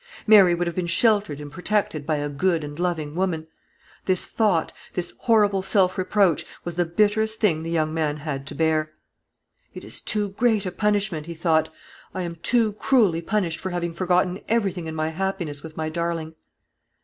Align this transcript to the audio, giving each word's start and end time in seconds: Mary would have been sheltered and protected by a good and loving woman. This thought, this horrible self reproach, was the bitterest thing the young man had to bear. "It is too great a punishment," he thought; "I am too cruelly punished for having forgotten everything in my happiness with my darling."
Mary 0.25 0.55
would 0.55 0.65
have 0.65 0.75
been 0.75 0.87
sheltered 0.87 1.39
and 1.39 1.51
protected 1.51 2.07
by 2.07 2.15
a 2.15 2.27
good 2.27 2.63
and 2.63 2.79
loving 2.79 3.13
woman. 3.13 3.45
This 4.05 4.25
thought, 4.25 4.71
this 4.93 5.13
horrible 5.19 5.61
self 5.61 5.95
reproach, 5.95 6.43
was 6.63 6.73
the 6.73 6.85
bitterest 6.87 7.39
thing 7.39 7.61
the 7.61 7.69
young 7.69 7.93
man 7.93 8.17
had 8.17 8.47
to 8.47 8.55
bear. 8.55 8.93
"It 9.75 9.83
is 9.83 10.01
too 10.01 10.29
great 10.29 10.65
a 10.65 10.71
punishment," 10.71 11.27
he 11.27 11.35
thought; 11.35 11.69
"I 12.15 12.23
am 12.23 12.37
too 12.37 12.73
cruelly 12.73 13.21
punished 13.21 13.59
for 13.59 13.69
having 13.69 13.93
forgotten 13.93 14.39
everything 14.49 14.87
in 14.87 14.95
my 14.95 15.09
happiness 15.09 15.61
with 15.61 15.77
my 15.77 15.87
darling." 15.87 16.33